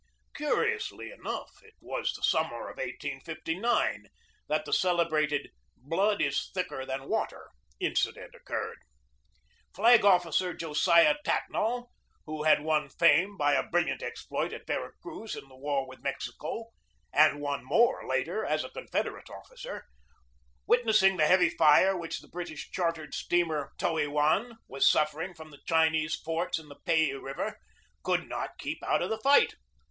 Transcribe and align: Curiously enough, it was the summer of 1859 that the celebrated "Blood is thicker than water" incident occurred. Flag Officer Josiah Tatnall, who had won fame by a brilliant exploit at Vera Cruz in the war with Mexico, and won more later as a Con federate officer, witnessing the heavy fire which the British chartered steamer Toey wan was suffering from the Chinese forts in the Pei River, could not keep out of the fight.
Curiously 0.35 1.11
enough, 1.11 1.61
it 1.61 1.75
was 1.79 2.11
the 2.13 2.23
summer 2.23 2.71
of 2.71 2.77
1859 2.77 4.07
that 4.47 4.65
the 4.65 4.73
celebrated 4.73 5.51
"Blood 5.77 6.23
is 6.23 6.49
thicker 6.55 6.87
than 6.87 7.07
water" 7.07 7.51
incident 7.79 8.33
occurred. 8.33 8.79
Flag 9.75 10.03
Officer 10.03 10.55
Josiah 10.55 11.17
Tatnall, 11.23 11.91
who 12.25 12.45
had 12.45 12.61
won 12.63 12.89
fame 12.89 13.37
by 13.37 13.53
a 13.53 13.61
brilliant 13.69 14.01
exploit 14.01 14.53
at 14.53 14.65
Vera 14.65 14.91
Cruz 15.03 15.35
in 15.35 15.47
the 15.47 15.55
war 15.55 15.87
with 15.87 16.01
Mexico, 16.01 16.71
and 17.13 17.39
won 17.39 17.63
more 17.63 18.07
later 18.07 18.43
as 18.43 18.63
a 18.63 18.71
Con 18.71 18.87
federate 18.87 19.29
officer, 19.29 19.85
witnessing 20.65 21.17
the 21.17 21.27
heavy 21.27 21.51
fire 21.51 21.95
which 21.95 22.21
the 22.21 22.27
British 22.27 22.71
chartered 22.71 23.13
steamer 23.13 23.71
Toey 23.77 24.07
wan 24.07 24.57
was 24.67 24.89
suffering 24.89 25.35
from 25.35 25.51
the 25.51 25.61
Chinese 25.67 26.15
forts 26.15 26.57
in 26.57 26.69
the 26.69 26.79
Pei 26.87 27.13
River, 27.13 27.59
could 28.01 28.27
not 28.27 28.57
keep 28.57 28.81
out 28.81 29.03
of 29.03 29.11
the 29.11 29.19
fight. 29.19 29.53